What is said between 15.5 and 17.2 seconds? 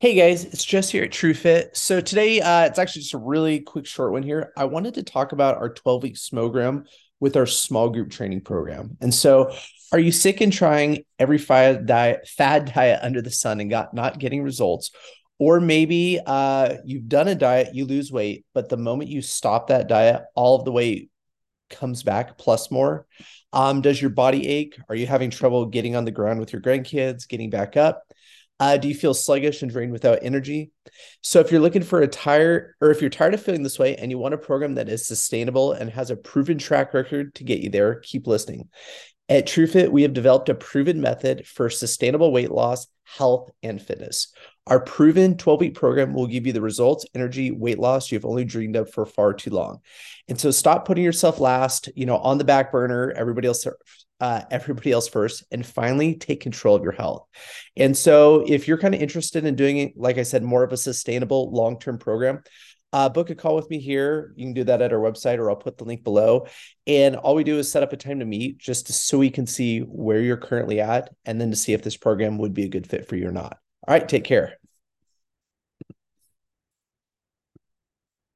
maybe uh, you've